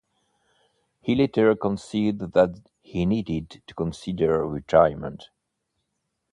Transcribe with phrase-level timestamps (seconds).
[0.99, 5.29] He later conceded that he needed to consider retirement.